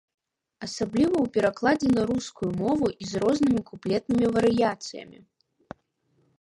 Асабліва 0.67 1.11
ў 1.11 1.27
перакладзе 1.35 1.89
на 1.99 2.03
рускую 2.13 2.49
мову 2.63 2.85
і 3.01 3.11
з 3.11 3.23
рознымі 3.27 3.61
куплетнымі 3.71 4.25
варыяцыямі. 4.39 5.19